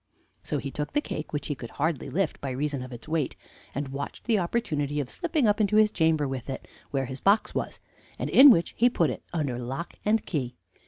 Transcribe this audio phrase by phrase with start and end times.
[0.41, 3.35] So he took the cake, which he could hardly lift by reason of its weight,
[3.75, 7.53] and watched the opportunity of slipping up into his chamber with it, where his box
[7.53, 7.79] was,
[8.17, 10.55] and in which he put it under lock and key.